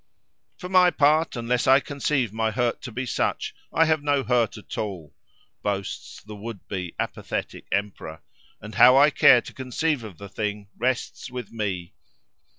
[0.57, 4.57] —"For my part, unless I conceive my hurt to be such, I have no hurt
[4.57, 10.69] at all,"—boasts the would be apathetic emperor:—"and how I care to conceive of the thing
[10.75, 11.93] rests with me."